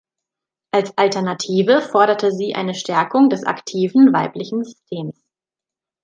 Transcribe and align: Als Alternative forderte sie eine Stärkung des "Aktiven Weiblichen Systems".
Als 0.71 0.97
Alternative 0.97 1.79
forderte 1.79 2.31
sie 2.31 2.55
eine 2.55 2.73
Stärkung 2.73 3.29
des 3.29 3.43
"Aktiven 3.45 4.11
Weiblichen 4.11 4.63
Systems". 4.63 5.23